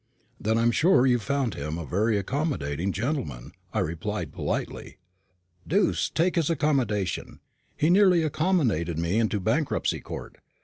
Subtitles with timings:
[0.39, 4.97] "Then I'm sure you've found him a very accommodating gentleman," I replied, politely.
[5.67, 7.39] "Deuce take his accommodation!
[7.77, 10.39] He nearly accommodated me into the Bankruptcy Court.